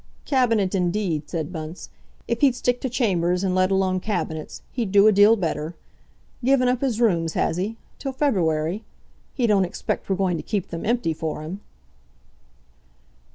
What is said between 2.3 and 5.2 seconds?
he'd stick to chambers, and let alone cabinets, he'd do a